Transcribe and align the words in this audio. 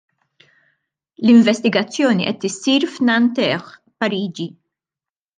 L-investigazzjoni 1.25 2.25
qed 2.29 2.47
issir 2.49 2.85
f'Nanterre, 2.93 3.69
Pariġi. 4.01 4.49